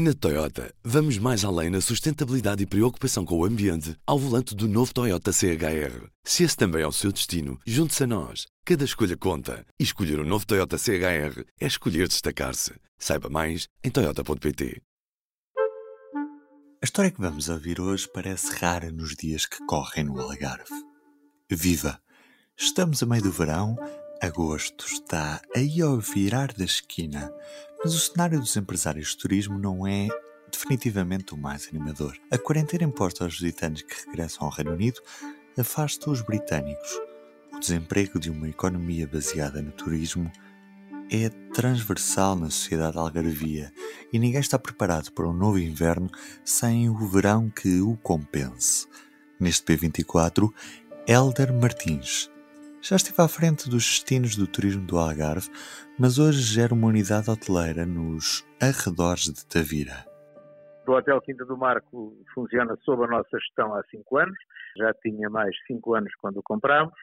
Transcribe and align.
Na 0.00 0.14
Toyota, 0.14 0.72
vamos 0.84 1.18
mais 1.18 1.44
além 1.44 1.70
na 1.70 1.80
sustentabilidade 1.80 2.62
e 2.62 2.66
preocupação 2.66 3.24
com 3.24 3.36
o 3.36 3.44
ambiente 3.44 3.96
ao 4.06 4.16
volante 4.16 4.54
do 4.54 4.68
novo 4.68 4.94
Toyota 4.94 5.32
CHR. 5.32 6.06
Se 6.22 6.44
esse 6.44 6.56
também 6.56 6.82
é 6.82 6.86
o 6.86 6.92
seu 6.92 7.10
destino, 7.10 7.58
junte-se 7.66 8.04
a 8.04 8.06
nós. 8.06 8.46
Cada 8.64 8.84
escolha 8.84 9.16
conta. 9.16 9.66
E 9.76 9.82
escolher 9.82 10.20
o 10.20 10.22
um 10.22 10.24
novo 10.24 10.46
Toyota 10.46 10.78
CHR 10.78 11.42
é 11.60 11.66
escolher 11.66 12.06
destacar-se. 12.06 12.74
Saiba 12.96 13.28
mais 13.28 13.66
em 13.82 13.90
Toyota.pt. 13.90 14.80
A 16.80 16.84
história 16.84 17.10
que 17.10 17.20
vamos 17.20 17.48
ouvir 17.48 17.80
hoje 17.80 18.08
parece 18.14 18.54
rara 18.54 18.92
nos 18.92 19.16
dias 19.16 19.46
que 19.46 19.58
correm 19.66 20.04
no 20.04 20.20
Algarve. 20.20 20.80
Viva! 21.50 22.00
Estamos 22.56 23.02
a 23.02 23.06
meio 23.06 23.24
do 23.24 23.32
verão, 23.32 23.76
agosto 24.22 24.86
está 24.86 25.42
aí 25.56 25.82
ao 25.82 25.98
virar 25.98 26.52
da 26.52 26.64
esquina 26.64 27.32
mas 27.82 27.94
o 27.94 27.98
cenário 27.98 28.40
dos 28.40 28.56
empresários 28.56 29.10
de 29.10 29.18
turismo 29.18 29.58
não 29.58 29.86
é 29.86 30.08
definitivamente 30.50 31.34
o 31.34 31.36
mais 31.36 31.68
animador. 31.68 32.16
A 32.30 32.38
quarentena 32.38 32.84
imposta 32.84 33.24
aos 33.24 33.38
visitantes 33.38 33.82
que 33.82 34.06
regressam 34.06 34.46
ao 34.46 34.52
Reino 34.52 34.72
Unido 34.72 35.00
afasta 35.58 36.10
os 36.10 36.20
britânicos. 36.22 36.90
O 37.52 37.58
desemprego 37.58 38.18
de 38.18 38.30
uma 38.30 38.48
economia 38.48 39.06
baseada 39.06 39.60
no 39.60 39.72
turismo 39.72 40.30
é 41.10 41.28
transversal 41.54 42.36
na 42.36 42.50
sociedade 42.50 42.98
algarvia 42.98 43.72
e 44.12 44.18
ninguém 44.18 44.40
está 44.40 44.58
preparado 44.58 45.10
para 45.12 45.28
um 45.28 45.32
novo 45.32 45.58
inverno 45.58 46.10
sem 46.44 46.88
o 46.90 46.96
verão 47.08 47.48
que 47.48 47.80
o 47.80 47.96
compense. 47.96 48.86
Neste 49.40 49.64
P24, 49.64 50.52
Elder 51.06 51.52
Martins, 51.52 52.30
já 52.80 52.96
estive 52.96 53.20
à 53.20 53.28
frente 53.28 53.68
dos 53.68 53.84
destinos 53.84 54.36
do 54.36 54.46
turismo 54.46 54.86
do 54.86 54.98
Algarve, 54.98 55.48
mas 55.98 56.18
hoje 56.18 56.40
gera 56.40 56.72
uma 56.72 56.88
unidade 56.88 57.30
hoteleira 57.30 57.84
nos 57.84 58.46
arredores 58.60 59.24
de 59.24 59.44
Tavira. 59.46 60.06
O 60.86 60.92
Hotel 60.92 61.20
Quinta 61.20 61.44
do 61.44 61.56
Marco 61.56 62.16
funciona 62.32 62.76
sob 62.84 63.04
a 63.04 63.08
nossa 63.08 63.38
gestão 63.38 63.74
há 63.74 63.82
5 63.90 64.16
anos, 64.16 64.38
já 64.76 64.94
tinha 64.94 65.28
mais 65.28 65.54
5 65.66 65.94
anos 65.94 66.12
quando 66.20 66.38
o 66.38 66.42
comprámos, 66.42 66.94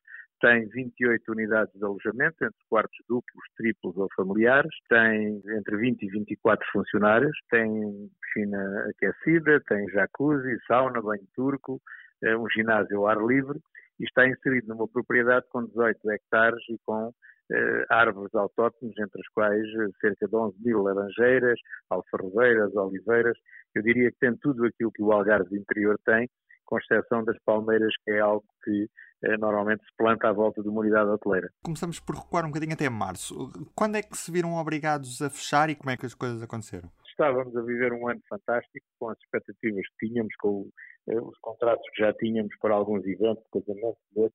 tem 0.41 0.67
28 0.69 1.31
unidades 1.31 1.73
de 1.73 1.83
alojamento, 1.83 2.44
entre 2.44 2.59
quartos 2.69 2.97
duplos, 3.07 3.44
triplos 3.55 3.95
ou 3.97 4.07
familiares, 4.16 4.73
tem 4.89 5.41
entre 5.57 5.78
20 5.78 6.03
e 6.03 6.09
24 6.09 6.66
funcionários, 6.72 7.38
tem 7.50 8.09
piscina 8.22 8.89
aquecida, 8.89 9.61
tem 9.67 9.88
jacuzzi, 9.89 10.57
sauna, 10.67 11.02
banho 11.02 11.28
turco, 11.35 11.81
eh, 12.23 12.35
um 12.35 12.50
ginásio 12.50 12.97
ao 13.00 13.07
ar 13.07 13.17
livre 13.17 13.59
e 13.99 14.03
está 14.03 14.27
inserido 14.27 14.67
numa 14.67 14.88
propriedade 14.88 15.45
com 15.49 15.65
18 15.65 16.11
hectares 16.11 16.63
e 16.69 16.77
com 16.85 17.11
eh, 17.51 17.85
árvores 17.89 18.33
autóctones, 18.33 18.97
entre 18.97 19.21
as 19.21 19.27
quais 19.33 19.65
eh, 19.65 19.89
cerca 20.01 20.27
de 20.27 20.35
11 20.35 20.55
mil 20.63 20.81
laranjeiras, 20.81 21.59
alfarrobeiras, 21.89 22.75
oliveiras. 22.75 23.38
Eu 23.75 23.83
diria 23.83 24.11
que 24.11 24.17
tem 24.19 24.35
tudo 24.38 24.66
aquilo 24.66 24.91
que 24.91 25.03
o 25.03 25.11
Algarve 25.11 25.55
interior 25.55 25.99
tem, 26.05 26.29
com 26.66 26.77
exceção 26.79 27.23
das 27.23 27.38
palmeiras, 27.45 27.93
que 28.03 28.11
é 28.11 28.19
algo 28.19 28.45
que 28.63 28.88
eh, 29.23 29.38
normalmente 29.38 29.83
se 29.83 29.95
planta 29.97 30.27
à 30.27 30.33
volta 30.33 30.61
de 30.61 30.69
uma 30.69 30.81
unidade 30.81 31.09
hoteleira. 31.09 31.49
Começamos 31.63 31.99
por 31.99 32.16
recuar 32.16 32.45
um 32.45 32.49
bocadinho 32.49 32.73
até 32.73 32.89
março. 32.89 33.51
Quando 33.75 33.95
é 33.95 34.01
que 34.01 34.17
se 34.17 34.31
viram 34.31 34.55
obrigados 34.55 35.21
a 35.21 35.29
fechar 35.29 35.69
e 35.69 35.75
como 35.75 35.91
é 35.91 35.97
que 35.97 36.05
as 36.05 36.13
coisas 36.13 36.41
aconteceram? 36.41 36.89
Estávamos 37.07 37.55
a 37.55 37.61
viver 37.61 37.93
um 37.93 38.09
ano 38.09 38.21
fantástico, 38.27 38.85
com 38.99 39.09
as 39.09 39.17
expectativas 39.19 39.85
que 39.88 40.07
tínhamos, 40.07 40.33
com 40.39 40.67
eh, 40.67 40.94
os 41.08 41.38
contratos 41.39 41.88
que 41.92 42.02
já 42.02 42.14
tínhamos 42.14 42.56
para 42.59 42.73
alguns 42.73 43.06
eventos, 43.06 43.44
casamentos, 43.52 44.34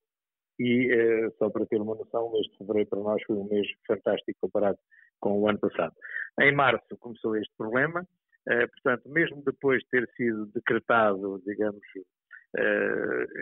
e 0.59 0.91
eh, 0.91 1.29
só 1.39 1.49
para 1.49 1.65
ter 1.65 1.81
uma 1.81 1.95
noção, 1.95 2.27
o 2.27 2.33
mês 2.33 2.45
de 2.47 2.57
fevereiro 2.57 2.89
para 2.89 2.99
nós 2.99 3.23
foi 3.23 3.35
um 3.35 3.49
mês 3.49 3.67
fantástico 3.87 4.37
comparado 4.41 4.77
com 5.19 5.39
o 5.39 5.49
ano 5.49 5.59
passado. 5.59 5.93
Em 6.39 6.53
março 6.53 6.97
começou 6.99 7.35
este 7.35 7.51
problema, 7.57 8.05
eh, 8.47 8.67
portanto, 8.67 9.09
mesmo 9.09 9.41
depois 9.43 9.81
de 9.83 9.89
ter 9.89 10.09
sido 10.15 10.45
decretado, 10.47 11.41
digamos, 11.45 11.81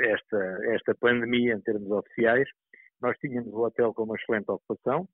esta, 0.04 0.60
esta 0.76 0.94
pandemia 0.94 1.56
em 1.56 1.62
termos 1.62 1.90
oficiais, 1.90 2.48
nós 3.02 3.18
tínhamos 3.18 3.52
o 3.52 3.62
hotel 3.64 3.92
com 3.92 4.04
uma 4.04 4.16
excelente 4.16 4.52
ocupação, 4.52 5.10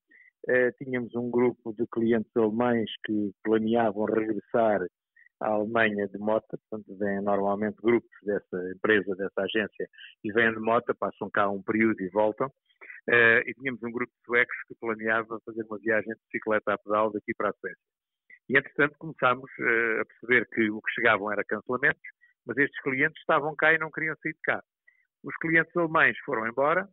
tínhamos 0.77 1.15
um 1.15 1.31
grupo 1.31 1.73
de 1.73 1.87
clientes 1.87 2.29
alemães 2.35 2.91
que 3.05 3.31
planeavam 3.41 4.03
regressar 4.03 4.81
à 5.45 5.53
Alemanha 5.53 6.07
de 6.07 6.17
moto, 6.17 6.45
portanto 6.49 6.97
vêm 6.97 7.21
normalmente 7.21 7.77
grupos 7.81 8.09
dessa 8.23 8.71
empresa, 8.75 9.15
dessa 9.15 9.41
agência, 9.41 9.87
e 10.23 10.31
vêm 10.31 10.51
de 10.51 10.59
moto, 10.59 10.93
passam 10.95 11.29
cá 11.29 11.49
um 11.49 11.61
período 11.61 12.01
e 12.01 12.09
voltam. 12.09 12.47
Uh, 13.07 13.37
e 13.45 13.53
tínhamos 13.53 13.81
um 13.83 13.91
grupo 13.91 14.11
de 14.11 14.25
suecos 14.25 14.57
que 14.67 14.73
planeava 14.79 15.39
fazer 15.45 15.63
uma 15.69 15.77
viagem 15.77 16.11
de 16.11 16.19
bicicleta 16.25 16.73
a 16.73 16.77
pedal 16.79 17.11
daqui 17.11 17.35
para 17.37 17.49
a 17.49 17.53
Suécia. 17.53 17.77
E, 18.49 18.57
entretanto, 18.57 18.95
começámos 18.97 19.49
uh, 19.59 20.01
a 20.01 20.05
perceber 20.05 20.47
que 20.49 20.71
o 20.71 20.81
que 20.81 20.91
chegavam 20.91 21.31
era 21.31 21.43
cancelamentos, 21.43 22.01
mas 22.47 22.57
estes 22.57 22.81
clientes 22.81 23.19
estavam 23.19 23.55
cá 23.55 23.73
e 23.73 23.77
não 23.77 23.91
queriam 23.91 24.15
sair 24.23 24.33
de 24.33 24.41
cá. 24.43 24.59
Os 25.23 25.35
clientes 25.37 25.75
alemães 25.77 26.17
foram 26.25 26.47
embora 26.47 26.87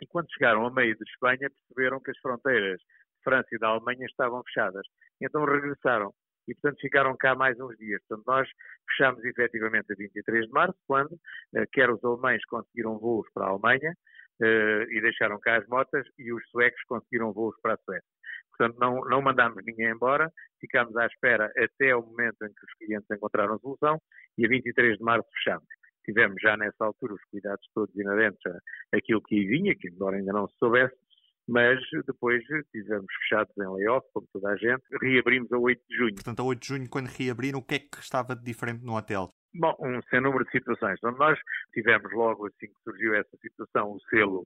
e, 0.00 0.06
quando 0.06 0.32
chegaram 0.32 0.66
a 0.66 0.70
meio 0.72 0.96
de 0.96 1.02
Espanha, 1.10 1.50
perceberam 1.50 2.00
que 2.00 2.12
as 2.12 2.18
fronteiras 2.18 2.78
de 2.78 3.24
França 3.24 3.48
e 3.50 3.58
da 3.58 3.68
Alemanha 3.68 4.06
estavam 4.06 4.40
fechadas. 4.44 4.86
Então 5.20 5.44
regressaram 5.44 6.12
e, 6.48 6.54
portanto, 6.54 6.80
ficaram 6.80 7.16
cá 7.16 7.34
mais 7.34 7.58
uns 7.58 7.76
dias. 7.76 8.00
Portanto, 8.08 8.26
nós 8.26 8.48
fechamos 8.88 9.24
efetivamente 9.24 9.92
a 9.92 9.96
23 9.96 10.46
de 10.46 10.52
março, 10.52 10.78
quando 10.86 11.16
eh, 11.54 11.64
quer 11.72 11.90
os 11.90 12.02
alemães 12.04 12.44
conseguiram 12.46 12.98
voos 12.98 13.26
para 13.32 13.46
a 13.46 13.50
Alemanha 13.50 13.94
eh, 14.42 14.86
e 14.90 15.00
deixaram 15.00 15.38
cá 15.40 15.56
as 15.56 15.66
motas, 15.68 16.06
e 16.18 16.32
os 16.32 16.42
suecos 16.50 16.82
conseguiram 16.84 17.32
voos 17.32 17.54
para 17.62 17.74
a 17.74 17.78
Suécia. 17.78 18.08
Portanto, 18.56 18.78
não, 18.78 19.00
não 19.06 19.20
mandámos 19.20 19.64
ninguém 19.64 19.90
embora, 19.90 20.30
ficámos 20.60 20.96
à 20.96 21.06
espera 21.06 21.50
até 21.56 21.94
o 21.96 22.02
momento 22.02 22.44
em 22.44 22.48
que 22.48 22.64
os 22.64 22.74
clientes 22.78 23.10
encontraram 23.10 23.58
solução 23.58 24.00
e 24.38 24.46
a 24.46 24.48
23 24.48 24.98
de 24.98 25.04
março 25.04 25.28
fechamos. 25.34 25.66
Tivemos 26.04 26.36
já 26.40 26.56
nessa 26.56 26.84
altura 26.84 27.14
os 27.14 27.24
cuidados 27.30 27.66
todos 27.74 27.94
inerentes 27.96 28.40
àquilo 28.92 29.22
que 29.22 29.46
vinha, 29.46 29.74
que 29.74 29.88
embora 29.88 30.16
ainda 30.16 30.32
não 30.32 30.46
se 30.46 30.56
soubesse, 30.58 30.94
mas 31.48 31.78
depois 32.06 32.42
tivemos 32.72 33.06
fechados 33.22 33.52
em 33.58 33.66
layoff, 33.66 34.06
como 34.12 34.26
toda 34.32 34.50
a 34.50 34.56
gente, 34.56 34.82
reabrimos 35.00 35.50
a 35.52 35.58
8 35.58 35.82
de 35.88 35.96
junho. 35.96 36.14
Portanto, 36.14 36.40
a 36.40 36.44
8 36.44 36.60
de 36.60 36.68
junho, 36.68 36.90
quando 36.90 37.06
reabriram, 37.06 37.58
o 37.58 37.62
que 37.62 37.74
é 37.74 37.78
que 37.78 37.98
estava 37.98 38.34
de 38.34 38.44
diferente 38.44 38.84
no 38.84 38.96
hotel? 38.96 39.30
Bom, 39.56 39.72
um 39.78 40.02
sem 40.10 40.20
número 40.20 40.44
de 40.44 40.50
situações. 40.50 40.96
Então, 40.98 41.12
nós 41.12 41.38
tivemos 41.72 42.12
logo, 42.12 42.46
assim 42.46 42.66
que 42.66 42.82
surgiu 42.82 43.14
essa 43.14 43.36
situação, 43.40 43.92
o 43.92 44.00
selo 44.10 44.40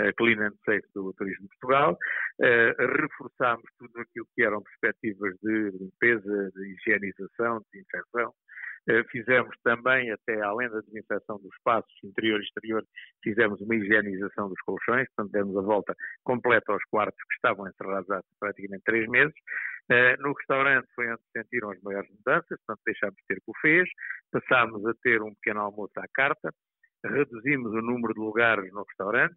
uh, 0.00 0.14
Clean 0.16 0.40
and 0.40 0.54
Safe 0.64 0.86
do 0.94 1.12
Turismo 1.14 1.42
de 1.42 1.56
Portugal, 1.60 1.92
uh, 1.92 2.96
reforçámos 3.02 3.64
tudo 3.78 4.00
aquilo 4.00 4.26
que 4.34 4.42
eram 4.42 4.62
perspectivas 4.62 5.34
de 5.42 5.70
limpeza, 5.78 6.50
de 6.54 6.74
higienização, 6.74 7.58
de 7.58 7.66
desinfecção, 7.72 8.30
eh, 8.30 8.32
fizemos 9.10 9.56
também, 9.62 10.10
até 10.10 10.40
além 10.42 10.68
da 10.68 10.80
desinfecção 10.80 11.38
dos 11.38 11.52
espaços 11.56 11.92
interior 12.02 12.40
e 12.40 12.44
exterior, 12.44 12.84
fizemos 13.22 13.60
uma 13.60 13.74
higienização 13.74 14.48
dos 14.48 14.60
colchões, 14.62 15.06
portanto 15.14 15.32
demos 15.32 15.56
a 15.56 15.62
volta 15.62 15.94
completa 16.22 16.72
aos 16.72 16.84
quartos 16.84 17.18
que 17.18 17.34
estavam 17.34 17.66
encerrados 17.68 18.10
há 18.10 18.20
praticamente 18.38 18.84
três 18.84 19.08
meses. 19.08 19.34
Eh, 19.90 20.16
no 20.18 20.32
restaurante 20.32 20.86
foi 20.94 21.10
onde 21.10 21.22
se 21.22 21.30
sentiram 21.38 21.70
as 21.70 21.80
maiores 21.82 22.10
mudanças, 22.10 22.58
portanto 22.66 22.80
deixámos 22.86 23.16
de 23.16 23.26
ter 23.26 23.42
bufês, 23.46 23.88
passámos 24.30 24.86
a 24.86 24.94
ter 25.02 25.22
um 25.22 25.34
pequeno 25.34 25.60
almoço 25.60 25.92
à 25.98 26.06
carta, 26.12 26.50
reduzimos 27.04 27.72
o 27.72 27.82
número 27.82 28.14
de 28.14 28.20
lugares 28.20 28.72
no 28.72 28.82
restaurante, 28.82 29.36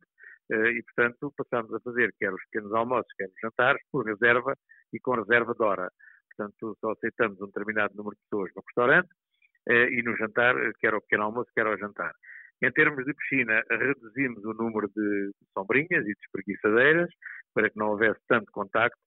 eh, 0.52 0.72
e, 0.72 0.84
portanto, 0.84 1.34
passámos 1.36 1.74
a 1.74 1.80
fazer 1.82 2.14
quer 2.18 2.34
os 2.34 2.42
pequenos 2.46 2.74
almoços, 2.74 3.12
quer 3.18 3.28
os 3.28 3.40
jantares, 3.42 3.82
por 3.92 4.06
reserva 4.06 4.56
e 4.94 5.00
com 5.00 5.16
reserva 5.16 5.54
de 5.54 5.64
hora. 5.64 5.92
Portanto, 6.36 6.78
só 6.80 6.92
aceitamos 6.92 7.42
um 7.42 7.48
determinado 7.48 7.94
número 7.96 8.16
de 8.16 8.22
pessoas 8.30 8.52
no 8.56 8.62
restaurante, 8.66 9.10
eh, 9.10 9.27
e 9.68 10.02
no 10.04 10.16
jantar, 10.18 10.56
eh, 10.58 10.72
quer 10.80 10.94
ao 10.94 11.02
pequeno 11.02 11.24
almoço, 11.24 11.52
quer 11.54 11.66
ao 11.66 11.78
jantar. 11.78 12.14
Em 12.62 12.72
termos 12.72 13.06
de 13.06 13.14
piscina, 13.14 13.62
reduzimos 13.70 14.44
o 14.44 14.54
número 14.54 14.90
de 14.96 15.32
sombrinhas 15.54 16.04
e 16.06 16.14
de 16.14 16.20
espreguiçadeiras 16.26 17.10
para 17.54 17.70
que 17.70 17.78
não 17.78 17.90
houvesse 17.90 18.20
tanto 18.28 18.52
contacto. 18.52 18.98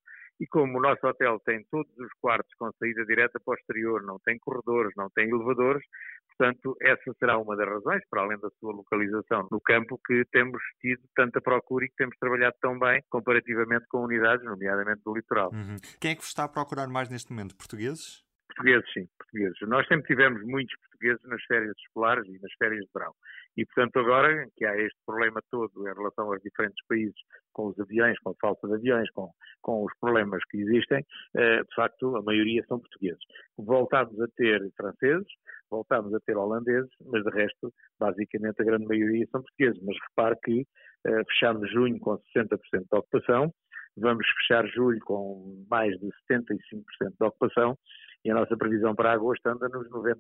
E 0.40 0.46
como 0.46 0.78
o 0.78 0.80
nosso 0.80 1.06
hotel 1.06 1.38
tem 1.44 1.62
todos 1.70 1.92
os 1.98 2.10
quartos 2.18 2.50
com 2.58 2.70
saída 2.78 3.04
direta 3.04 3.38
para 3.44 3.52
o 3.52 3.54
exterior, 3.54 4.02
não 4.02 4.18
tem 4.24 4.38
corredores, 4.38 4.92
não 4.96 5.10
tem 5.10 5.28
elevadores, 5.28 5.82
portanto, 6.28 6.74
essa 6.80 7.12
será 7.18 7.36
uma 7.36 7.54
das 7.54 7.68
razões, 7.68 8.02
para 8.08 8.22
além 8.22 8.38
da 8.38 8.48
sua 8.58 8.72
localização 8.72 9.46
no 9.50 9.60
campo, 9.60 10.00
que 10.06 10.24
temos 10.32 10.62
tido 10.80 11.02
tanta 11.14 11.42
procura 11.42 11.84
e 11.84 11.88
que 11.90 11.96
temos 11.96 12.16
trabalhado 12.18 12.56
tão 12.58 12.78
bem 12.78 13.02
comparativamente 13.10 13.84
com 13.90 14.04
unidades, 14.04 14.42
nomeadamente 14.46 15.02
do 15.04 15.14
litoral. 15.14 15.50
Uhum. 15.52 15.76
Quem 16.00 16.12
é 16.12 16.14
que 16.14 16.22
vos 16.22 16.28
está 16.28 16.44
a 16.44 16.48
procurar 16.48 16.88
mais 16.88 17.10
neste 17.10 17.30
momento? 17.30 17.54
Portugueses? 17.54 18.24
Portugueses, 18.60 18.92
sim, 18.92 19.08
portugueses. 19.18 19.58
Nós 19.62 19.86
sempre 19.88 20.06
tivemos 20.06 20.42
muitos 20.44 20.74
portugueses 20.80 21.22
nas 21.24 21.42
férias 21.44 21.74
escolares 21.78 22.26
e 22.26 22.38
nas 22.40 22.52
férias 22.58 22.84
de 22.84 22.90
verão. 22.94 23.12
E, 23.56 23.64
portanto, 23.64 23.98
agora 23.98 24.46
que 24.56 24.66
há 24.66 24.76
este 24.76 24.98
problema 25.06 25.40
todo 25.50 25.72
em 25.88 25.94
relação 25.94 26.26
aos 26.30 26.42
diferentes 26.42 26.84
países, 26.86 27.16
com 27.52 27.68
os 27.68 27.80
aviões, 27.80 28.18
com 28.20 28.30
a 28.30 28.34
falta 28.40 28.68
de 28.68 28.74
aviões, 28.74 29.10
com, 29.12 29.30
com 29.62 29.84
os 29.84 29.92
problemas 29.98 30.42
que 30.50 30.58
existem, 30.58 31.04
eh, 31.36 31.62
de 31.62 31.74
facto, 31.74 32.16
a 32.16 32.22
maioria 32.22 32.62
são 32.68 32.78
portugueses. 32.78 33.22
Voltámos 33.56 34.20
a 34.20 34.26
ter 34.36 34.60
franceses, 34.76 35.28
voltámos 35.70 36.12
a 36.14 36.20
ter 36.20 36.36
holandeses, 36.36 36.90
mas 37.06 37.24
de 37.24 37.30
resto, 37.30 37.72
basicamente, 37.98 38.60
a 38.60 38.64
grande 38.64 38.86
maioria 38.86 39.26
são 39.30 39.40
portugueses. 39.42 39.80
Mas 39.82 39.96
repare 40.08 40.36
que 40.44 40.66
eh, 41.06 41.24
fechámos 41.30 41.70
junho 41.70 41.98
com 41.98 42.18
60% 42.36 42.58
de 42.72 42.98
ocupação, 42.98 43.52
vamos 43.96 44.26
fechar 44.38 44.66
julho 44.68 45.00
com 45.00 45.64
mais 45.70 45.98
de 45.98 46.08
75% 46.30 46.82
de 47.18 47.26
ocupação 47.26 47.78
e 48.24 48.30
a 48.30 48.34
nossa 48.34 48.56
previsão 48.56 48.94
para 48.94 49.12
agosto 49.12 49.46
anda 49.46 49.68
nos 49.68 49.88
90%. 49.90 50.18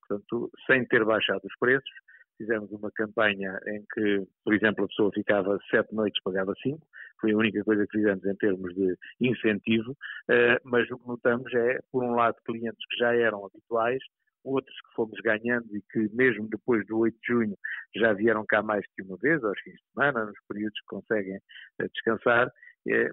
Portanto, 0.00 0.50
sem 0.66 0.86
ter 0.86 1.04
baixado 1.04 1.42
os 1.44 1.58
preços, 1.58 1.90
fizemos 2.36 2.70
uma 2.70 2.90
campanha 2.90 3.58
em 3.66 3.84
que, 3.92 4.26
por 4.44 4.54
exemplo, 4.54 4.84
a 4.84 4.88
pessoa 4.88 5.10
ficava 5.12 5.58
sete 5.70 5.94
noites, 5.94 6.22
pagava 6.22 6.52
cinco, 6.62 6.86
foi 7.20 7.32
a 7.32 7.36
única 7.36 7.64
coisa 7.64 7.86
que 7.86 7.98
fizemos 7.98 8.24
em 8.24 8.36
termos 8.36 8.74
de 8.74 8.94
incentivo, 9.20 9.96
eh, 10.28 10.60
mas 10.64 10.88
o 10.90 10.98
que 10.98 11.08
notamos 11.08 11.52
é, 11.54 11.78
por 11.90 12.04
um 12.04 12.14
lado, 12.14 12.36
clientes 12.44 12.84
que 12.90 12.98
já 12.98 13.14
eram 13.14 13.44
habituais, 13.46 14.02
outros 14.44 14.76
que 14.76 14.94
fomos 14.94 15.18
ganhando 15.22 15.66
e 15.76 15.82
que 15.90 16.14
mesmo 16.14 16.48
depois 16.48 16.86
do 16.86 16.98
8 16.98 17.16
de 17.20 17.32
junho 17.32 17.58
já 17.96 18.12
vieram 18.12 18.44
cá 18.46 18.62
mais 18.62 18.84
que 18.94 19.02
uma 19.02 19.16
vez, 19.16 19.42
aos 19.42 19.58
fins 19.60 19.74
de 19.74 19.92
semana, 19.92 20.26
nos 20.26 20.38
períodos 20.48 20.78
que 20.80 20.86
conseguem 20.86 21.38
eh, 21.80 21.88
descansar, 21.92 22.50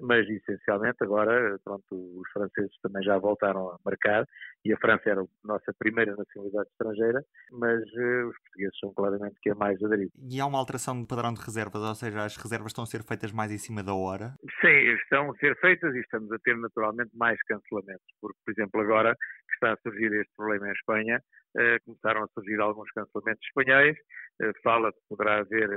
mas 0.02 0.28
essencialmente 0.30 0.98
agora, 1.02 1.60
pronto, 1.64 1.84
os 1.92 2.32
franceses 2.32 2.76
também 2.82 3.04
já 3.04 3.18
voltaram 3.18 3.70
a 3.70 3.78
marcar 3.84 4.26
e 4.66 4.72
a 4.74 4.78
França 4.78 5.10
era 5.10 5.22
a 5.22 5.28
nossa 5.44 5.74
primeira 5.78 6.16
nacionalidade 6.16 6.70
estrangeira, 6.70 7.24
mas 7.52 7.82
uh, 7.82 8.28
os 8.28 8.38
portugueses 8.40 8.80
são 8.80 8.94
claramente 8.94 9.36
que 9.42 9.50
é 9.50 9.56
mais 9.56 9.82
aderido. 9.84 10.12
E 10.30 10.40
há 10.40 10.46
uma 10.46 10.60
alteração 10.60 11.02
de 11.02 11.08
padrão 11.08 11.34
de 11.34 11.42
reservas, 11.42 11.82
ou 11.82 11.96
seja, 11.96 12.24
as 12.24 12.38
reservas 12.38 12.68
estão 12.68 12.84
a 12.84 12.88
ser 12.88 13.04
feitas 13.04 13.32
mais 13.32 13.52
em 13.52 13.58
cima 13.58 13.84
da 13.84 13.94
hora? 13.94 14.34
Sim, 14.62 14.94
estão 15.02 15.32
a 15.32 15.36
ser 15.38 15.58
feitas 15.60 15.94
e 15.96 16.00
estamos 16.00 16.32
a 16.32 16.40
ter 16.40 16.56
naturalmente 16.58 17.12
mais 17.16 17.42
cancelamentos, 17.44 18.06
porque, 18.22 18.38
por 18.46 18.52
exemplo, 18.52 18.82
agora 18.82 19.16
que 19.16 19.54
está 19.56 19.74
a 19.74 19.78
surgir 19.78 20.14
este 20.14 20.32
problema 20.36 20.70
em 20.70 20.72
Espanha, 20.72 21.22
uh, 21.58 21.84
começaram 21.86 22.24
a 22.24 22.28
surgir 22.28 22.60
alguns 22.60 22.90
cancelamentos 22.92 23.46
espanhóis, 23.48 23.98
fala 24.64 24.92
que 24.92 25.00
poderá 25.10 25.40
haver 25.40 25.70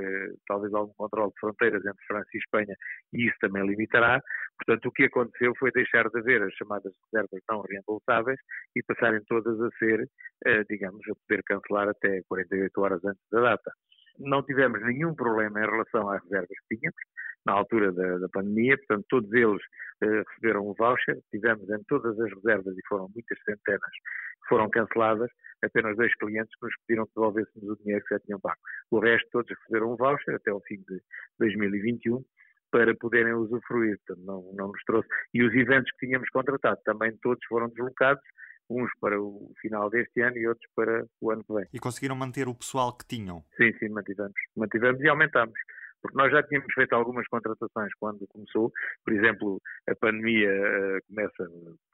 talvez 0.47 0.73
algum 0.73 0.93
controle 0.93 1.31
de 1.31 1.39
fronteiras 1.39 1.85
entre 1.85 2.05
França 2.07 2.29
e 2.33 2.37
Espanha 2.37 2.75
e 3.13 3.27
isso 3.27 3.37
também 3.39 3.65
limitará, 3.65 4.21
portanto 4.57 4.87
o 4.87 4.91
que 4.91 5.03
aconteceu 5.03 5.53
foi 5.59 5.71
deixar 5.71 6.09
de 6.09 6.19
haver 6.19 6.41
as 6.43 6.53
chamadas 6.53 6.93
reservas 7.05 7.41
não 7.49 7.61
reembolsáveis 7.61 8.39
e 8.75 8.83
passarem 8.83 9.21
todas 9.27 9.59
a 9.61 9.69
ser, 9.77 10.09
eh, 10.45 10.63
digamos, 10.69 11.01
a 11.09 11.15
poder 11.27 11.43
cancelar 11.43 11.89
até 11.89 12.21
48 12.27 12.81
horas 12.81 13.03
antes 13.05 13.21
da 13.31 13.41
data. 13.41 13.71
Não 14.19 14.43
tivemos 14.43 14.81
nenhum 14.81 15.13
problema 15.13 15.59
em 15.59 15.69
relação 15.69 16.09
às 16.09 16.21
reservas 16.23 16.57
que 16.67 16.77
tínhamos, 16.77 17.01
na 17.45 17.53
altura 17.53 17.91
da, 17.91 18.17
da 18.17 18.29
pandemia, 18.29 18.77
portanto, 18.77 19.05
todos 19.09 19.31
eles 19.31 19.61
eh, 20.03 20.23
receberam 20.29 20.67
o 20.67 20.73
voucher, 20.73 21.17
tivemos 21.31 21.69
em 21.69 21.83
todas 21.87 22.19
as 22.19 22.33
reservas, 22.33 22.77
e 22.77 22.87
foram 22.87 23.07
muitas 23.13 23.37
centenas, 23.43 23.91
que 24.43 24.49
foram 24.49 24.69
canceladas, 24.69 25.29
apenas 25.63 25.95
dois 25.97 26.13
clientes 26.15 26.53
que 26.59 26.65
nos 26.65 26.75
pediram 26.85 27.05
que 27.05 27.13
devolvêssemos 27.15 27.69
o 27.69 27.75
dinheiro 27.83 28.03
que 28.05 28.15
já 28.15 28.19
tinham 28.19 28.39
pago. 28.39 28.59
O 28.91 28.99
resto, 28.99 29.27
todos 29.31 29.49
receberam 29.59 29.91
o 29.91 29.97
voucher 29.97 30.35
até 30.35 30.51
o 30.51 30.61
fim 30.61 30.77
de 30.77 31.01
2021, 31.39 32.23
para 32.71 32.93
poderem 32.95 33.33
usufruir, 33.33 33.97
portanto, 34.05 34.25
não, 34.25 34.53
não 34.53 34.67
nos 34.67 34.83
trouxe. 34.83 35.07
E 35.33 35.41
os 35.43 35.53
eventos 35.53 35.91
que 35.91 36.05
tínhamos 36.05 36.29
contratado 36.29 36.79
também 36.83 37.15
todos 37.21 37.43
foram 37.47 37.69
deslocados 37.69 38.23
uns 38.69 38.89
para 38.99 39.19
o 39.19 39.51
final 39.61 39.89
deste 39.89 40.21
ano 40.21 40.37
e 40.37 40.47
outros 40.47 40.69
para 40.75 41.05
o 41.21 41.31
ano 41.31 41.43
que 41.43 41.53
vem. 41.53 41.65
E 41.73 41.79
conseguiram 41.79 42.15
manter 42.15 42.47
o 42.47 42.55
pessoal 42.55 42.95
que 42.95 43.05
tinham? 43.05 43.43
Sim, 43.55 43.71
sim, 43.79 43.89
mantivemos. 43.89 44.35
Mantivemos 44.55 45.01
e 45.01 45.07
aumentamos. 45.07 45.57
Porque 46.07 46.17
nós 46.17 46.31
já 46.31 46.41
tínhamos 46.43 46.73
feito 46.73 46.93
algumas 46.93 47.27
contratações 47.27 47.93
quando 47.99 48.25
começou. 48.27 48.71
Por 49.03 49.13
exemplo, 49.13 49.61
a 49.89 49.95
pandemia 49.95 50.49
uh, 50.49 50.99
começa 51.09 51.43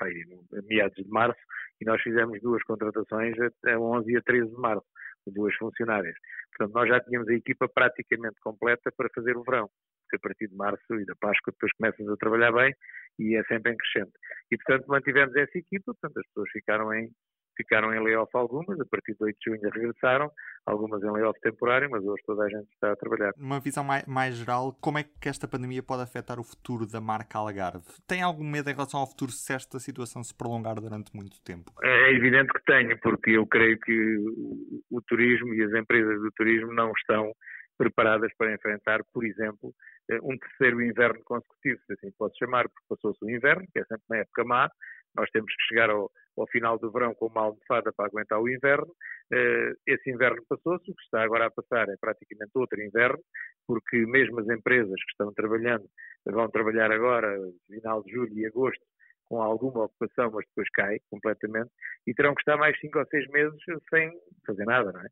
a 0.01 0.61
meados 0.69 1.03
de 1.03 1.09
março 1.09 1.41
e 1.81 1.85
nós 1.85 1.99
fizemos 2.01 2.39
duas 2.41 2.61
contratações 2.63 3.35
a 3.65 3.79
11 3.79 4.11
e 4.11 4.17
a 4.17 4.21
13 4.21 4.49
de 4.51 4.61
março, 4.61 4.85
duas 5.25 5.55
funcionárias. 5.55 6.15
Portanto, 6.55 6.75
nós 6.75 6.89
já 6.89 6.99
tínhamos 6.99 7.27
a 7.27 7.33
equipa 7.33 7.67
praticamente 7.67 8.35
completa 8.41 8.91
para 8.95 9.09
fazer 9.15 9.35
o 9.35 9.43
verão 9.43 9.67
a 10.13 10.19
partir 10.19 10.47
de 10.47 10.55
março 10.55 10.93
e 10.93 11.05
da 11.05 11.15
Páscoa 11.15 11.51
depois 11.51 11.71
começas 11.73 12.07
a 12.07 12.17
trabalhar 12.17 12.51
bem 12.51 12.71
e 13.17 13.35
é 13.35 13.43
sempre 13.45 13.73
em 13.73 13.77
crescente. 13.77 14.11
E, 14.51 14.57
portanto, 14.57 14.85
mantivemos 14.87 15.35
essa 15.35 15.57
equipa, 15.57 15.85
portanto, 15.85 16.19
as 16.19 16.27
pessoas 16.27 16.51
ficaram 16.51 16.93
em, 16.93 17.09
ficaram 17.55 17.93
em 17.93 18.03
layoff 18.03 18.29
algumas, 18.33 18.79
a 18.79 18.85
partir 18.85 19.13
de 19.13 19.23
8 19.23 19.37
de 19.37 19.51
junho 19.51 19.71
regressaram, 19.71 20.31
algumas 20.65 21.01
em 21.03 21.11
layoff 21.11 21.39
temporário, 21.41 21.89
mas 21.89 22.03
hoje 22.03 22.21
toda 22.25 22.43
a 22.43 22.49
gente 22.49 22.67
está 22.73 22.91
a 22.91 22.95
trabalhar. 22.95 23.33
Numa 23.37 23.59
visão 23.59 23.83
mais, 23.83 24.05
mais, 24.05 24.35
geral, 24.35 24.75
como 24.81 24.97
é 24.97 25.03
que 25.03 25.29
esta 25.29 25.47
pandemia 25.47 25.83
pode 25.83 26.03
afetar 26.03 26.39
o 26.39 26.43
futuro 26.43 26.85
da 26.85 27.01
marca 27.01 27.37
Algarve? 27.37 27.85
Tem 28.07 28.21
algum 28.21 28.43
medo 28.43 28.69
em 28.69 28.73
relação 28.73 28.99
ao 28.99 29.07
futuro 29.07 29.31
se 29.31 29.53
esta 29.53 29.79
situação 29.79 30.23
se 30.23 30.35
prolongar 30.35 30.75
durante 30.75 31.15
muito 31.15 31.41
tempo? 31.41 31.71
É 31.83 32.11
evidente 32.11 32.53
que 32.53 32.63
tenho, 32.65 32.97
porque 32.99 33.31
eu 33.31 33.45
creio 33.45 33.79
que 33.79 34.17
o, 34.17 34.97
o 34.97 35.01
turismo 35.01 35.53
e 35.53 35.63
as 35.63 35.73
empresas 35.73 36.19
do 36.21 36.31
turismo 36.31 36.73
não 36.73 36.91
estão 36.91 37.33
preparadas 37.77 38.31
para 38.37 38.53
enfrentar, 38.53 39.01
por 39.13 39.25
exemplo, 39.25 39.73
eh, 40.09 40.19
um 40.21 40.37
terceiro 40.37 40.81
inverno 40.81 41.21
consecutivo, 41.23 41.79
se 41.85 41.93
assim 41.93 42.11
pode 42.17 42.37
chamar, 42.37 42.69
porque 42.69 42.85
passou-se 42.87 43.23
o 43.23 43.29
inverno, 43.29 43.65
que 43.71 43.79
é 43.79 43.85
sempre 43.85 44.03
uma 44.09 44.17
época 44.17 44.43
má, 44.43 44.69
nós 45.15 45.29
temos 45.31 45.53
que 45.55 45.63
chegar 45.67 45.89
ao, 45.89 46.11
ao 46.37 46.47
final 46.47 46.77
do 46.77 46.91
verão 46.91 47.13
com 47.13 47.27
uma 47.27 47.41
almofada 47.41 47.91
para 47.93 48.05
aguentar 48.07 48.39
o 48.41 48.49
inverno. 48.49 48.87
Uh, 49.31 49.73
esse 49.87 50.09
inverno 50.09 50.43
passou-se, 50.47 50.91
o 50.91 50.95
que 50.95 51.03
está 51.03 51.23
agora 51.23 51.47
a 51.47 51.51
passar 51.51 51.89
é 51.89 51.95
praticamente 51.99 52.51
outro 52.55 52.81
inverno, 52.81 53.19
porque 53.67 54.05
mesmo 54.05 54.39
as 54.39 54.47
empresas 54.49 54.95
que 55.03 55.11
estão 55.11 55.33
trabalhando 55.33 55.85
vão 56.25 56.49
trabalhar 56.49 56.91
agora, 56.91 57.37
final 57.67 58.03
de 58.03 58.11
julho 58.11 58.33
e 58.37 58.45
agosto, 58.45 58.83
com 59.25 59.41
alguma 59.41 59.85
ocupação, 59.85 60.31
mas 60.31 60.45
depois 60.47 60.69
cai 60.73 60.99
completamente, 61.09 61.71
e 62.05 62.13
terão 62.13 62.35
que 62.35 62.41
estar 62.41 62.57
mais 62.57 62.77
cinco 62.79 62.99
ou 62.99 63.05
seis 63.07 63.27
meses 63.29 63.57
sem 63.89 64.11
fazer 64.45 64.65
nada, 64.65 64.91
não 64.91 65.01
é? 65.01 65.07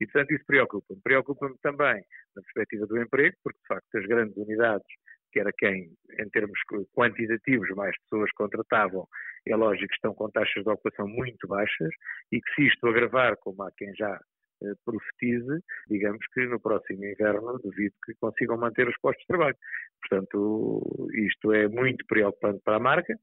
E, 0.00 0.06
portanto, 0.06 0.32
isso 0.32 0.44
preocupa-me. 0.46 1.00
Preocupa-me 1.00 1.56
também 1.62 2.04
na 2.34 2.42
perspectiva 2.42 2.86
do 2.86 3.00
emprego, 3.00 3.36
porque, 3.44 3.58
de 3.60 3.66
facto, 3.68 3.96
as 3.96 4.06
grandes 4.06 4.36
unidades, 4.36 4.86
que 5.32 5.40
era 5.40 5.52
quem, 5.56 5.90
em 6.18 6.28
termos 6.30 6.58
quantitativos, 6.94 7.68
mais 7.70 7.96
pessoas 8.02 8.30
contratavam, 8.32 9.06
é 9.46 9.56
lógico 9.56 9.88
que 9.88 9.94
estão 9.94 10.14
com 10.14 10.30
taxas 10.30 10.62
de 10.62 10.70
ocupação 10.70 11.08
muito 11.08 11.48
baixas 11.48 11.90
e 12.30 12.40
que 12.40 12.54
se 12.54 12.66
isto 12.68 12.86
agravar, 12.86 13.36
como 13.38 13.62
há 13.62 13.70
quem 13.76 13.94
já 13.94 14.20
eh, 14.62 14.72
profetize, 14.84 15.60
digamos 15.88 16.24
que 16.32 16.46
no 16.46 16.60
próximo 16.60 17.04
inverno 17.04 17.58
duvido 17.58 17.94
que 18.04 18.14
consigam 18.20 18.56
manter 18.56 18.88
os 18.88 18.98
postos 19.00 19.22
de 19.22 19.26
trabalho. 19.26 19.56
Portanto, 20.00 21.08
isto 21.14 21.52
é 21.52 21.68
muito 21.68 22.04
preocupante 22.06 22.60
para 22.64 22.76
a 22.76 22.80
marca 22.80 23.14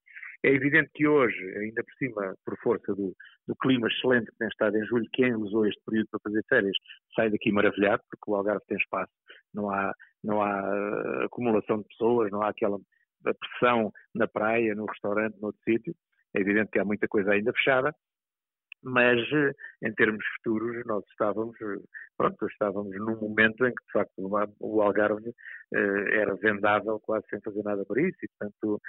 é 0.44 0.50
evidente 0.50 0.89
que 0.94 1.06
hoje, 1.06 1.38
ainda 1.57 1.83
por 1.83 1.94
cima, 1.95 2.35
por 2.45 2.57
força 2.59 2.95
do, 2.95 3.13
do, 3.47 3.56
clima 3.57 3.88
excelente 3.88 4.31
que 4.31 4.38
tem 4.38 4.47
estado 4.47 4.77
em 4.77 4.85
julho, 4.85 5.07
quem 5.11 5.35
usou 5.35 5.65
este 5.65 5.81
período 5.85 6.07
para 6.11 6.19
fazer 6.21 6.44
férias 6.47 6.77
sai 7.13 7.29
daqui 7.29 7.51
maravilhado, 7.51 8.01
porque 8.09 8.31
o 8.31 8.35
Algarve 8.35 8.65
tem 8.67 8.77
espaço, 8.77 9.11
não 9.53 9.69
há, 9.69 9.94
não 10.24 10.42
há 10.42 10.60
eh, 10.60 11.25
acumulação 11.25 11.80
de 11.80 11.88
pessoas, 11.88 12.31
não 12.31 12.42
há 12.42 12.50
aquela 12.50 12.80
pressão 13.24 13.92
na 14.13 14.27
praia, 14.27 14.75
no 14.75 14.86
restaurante, 14.86 15.38
no 15.39 15.48
outro 15.48 15.62
sítio. 15.63 15.95
É 16.33 16.39
evidente 16.42 16.71
que 16.71 16.80
há 16.80 16.86
muita 16.86 17.07
coisa 17.07 17.31
ainda 17.31 17.51
fechada, 17.54 17.94
mas 18.83 19.19
eh, 19.33 19.54
em 19.83 19.94
termos 19.94 20.23
futuros 20.38 20.85
nós 20.85 21.04
estávamos, 21.09 21.56
eh, 21.61 21.81
pronto, 22.18 22.47
estávamos 22.47 22.95
num 22.97 23.19
momento 23.19 23.66
em 23.66 23.73
que 23.73 23.85
de 23.85 23.92
facto 23.92 24.14
o 24.59 24.81
Algarve 24.81 25.33
eh, 25.73 26.19
era 26.21 26.35
vendável 26.35 26.99
quase 26.99 27.26
sem 27.30 27.42
fazer 27.42 27.64
nada 27.64 27.85
para 27.85 28.02
isso 28.02 28.18
e 28.23 28.28
portanto 28.28 28.81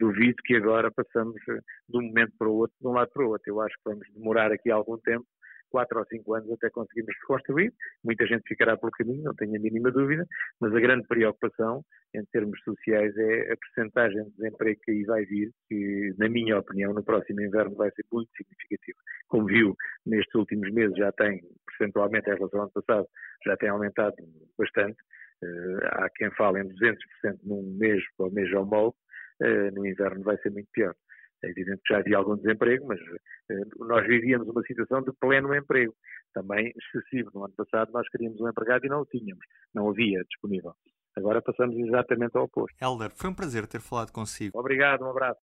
duvido 0.00 0.36
que 0.44 0.56
agora 0.56 0.90
passamos 0.90 1.36
de 1.44 1.98
um 1.98 2.02
momento 2.02 2.32
para 2.38 2.48
o 2.48 2.54
outro, 2.54 2.76
de 2.80 2.86
um 2.86 2.92
lado 2.92 3.10
para 3.12 3.26
o 3.26 3.28
outro. 3.28 3.50
Eu 3.50 3.60
acho 3.60 3.74
que 3.76 3.90
vamos 3.90 4.06
demorar 4.14 4.50
aqui 4.52 4.70
algum 4.70 4.96
tempo 4.98 5.26
quatro 5.70 5.98
ou 5.98 6.06
cinco 6.06 6.34
anos 6.34 6.50
até 6.52 6.70
conseguirmos 6.70 7.14
reconstruir. 7.20 7.72
Muita 8.04 8.26
gente 8.26 8.42
ficará 8.46 8.76
pelo 8.76 8.92
caminho, 8.92 9.24
não 9.24 9.34
tenho 9.34 9.56
a 9.56 9.60
mínima 9.60 9.90
dúvida, 9.90 10.26
mas 10.60 10.74
a 10.74 10.80
grande 10.80 11.06
preocupação 11.06 11.84
em 12.14 12.24
termos 12.26 12.60
sociais 12.62 13.16
é 13.16 13.52
a 13.52 13.56
percentagem 13.56 14.24
de 14.24 14.30
desemprego 14.36 14.80
que 14.82 14.90
aí 14.90 15.04
vai 15.04 15.24
vir, 15.24 15.50
que, 15.68 16.14
na 16.18 16.28
minha 16.28 16.58
opinião, 16.58 16.92
no 16.92 17.04
próximo 17.04 17.40
inverno 17.40 17.76
vai 17.76 17.90
ser 17.90 18.04
muito 18.12 18.30
significativo. 18.36 18.98
Como 19.28 19.46
viu, 19.46 19.76
nestes 20.04 20.34
últimos 20.34 20.72
meses 20.72 20.96
já 20.96 21.12
tem, 21.12 21.42
percentualmente 21.66 22.30
em 22.30 22.34
relação 22.34 22.60
ao 22.60 22.66
ano 22.66 22.72
passado, 22.72 23.06
já 23.44 23.56
tem 23.56 23.68
aumentado 23.68 24.16
bastante. 24.58 24.96
Uh, 25.42 25.78
há 25.84 26.08
quem 26.16 26.30
fale 26.30 26.60
em 26.60 26.68
200% 26.68 26.96
num 27.44 27.76
mês 27.78 28.02
para 28.16 28.26
o 28.26 28.32
mês 28.32 28.50
homólogo, 28.54 28.96
uh, 29.42 29.74
no 29.74 29.86
inverno 29.86 30.22
vai 30.22 30.38
ser 30.38 30.50
muito 30.50 30.68
pior. 30.72 30.94
É 31.42 31.50
evidente 31.50 31.82
que 31.84 31.92
já 31.92 32.00
havia 32.00 32.16
algum 32.16 32.36
desemprego, 32.36 32.86
mas 32.86 32.98
eh, 33.50 33.60
nós 33.78 34.06
vivíamos 34.06 34.48
uma 34.48 34.62
situação 34.62 35.02
de 35.02 35.12
pleno 35.20 35.54
emprego, 35.54 35.94
também 36.32 36.72
excessivo. 36.76 37.30
No 37.34 37.44
ano 37.44 37.54
passado 37.54 37.92
nós 37.92 38.08
queríamos 38.08 38.40
um 38.40 38.48
empregado 38.48 38.86
e 38.86 38.88
não 38.88 39.00
o 39.00 39.06
tínhamos, 39.06 39.44
não 39.74 39.88
havia 39.90 40.22
disponível. 40.24 40.72
Agora 41.16 41.40
passamos 41.40 41.76
exatamente 41.76 42.36
ao 42.36 42.44
oposto. 42.44 42.76
Helder, 42.82 43.10
foi 43.14 43.30
um 43.30 43.34
prazer 43.34 43.66
ter 43.66 43.80
falado 43.80 44.12
consigo. 44.12 44.58
Obrigado, 44.58 45.02
um 45.02 45.10
abraço. 45.10 45.40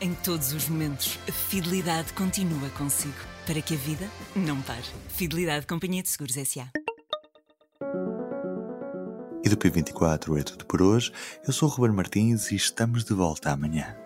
Em 0.00 0.14
todos 0.14 0.52
os 0.52 0.68
momentos, 0.68 1.18
a 1.26 1.32
fidelidade 1.32 2.12
continua 2.12 2.68
consigo, 2.76 3.16
para 3.46 3.62
que 3.62 3.74
a 3.74 3.78
vida 3.78 4.04
não 4.36 4.60
pare. 4.62 4.84
Fidelidade 5.08 5.66
Companhia 5.66 6.02
de 6.02 6.08
Seguros 6.08 6.36
S.A. 6.36 6.68
E 9.42 9.48
do 9.48 9.56
P24 9.56 10.38
é 10.38 10.42
tudo 10.42 10.66
por 10.66 10.82
hoje. 10.82 11.12
Eu 11.46 11.52
sou 11.52 11.68
o 11.68 11.72
Ruben 11.72 11.94
Martins 11.94 12.50
e 12.50 12.56
estamos 12.56 13.04
de 13.04 13.14
volta 13.14 13.52
amanhã. 13.52 14.05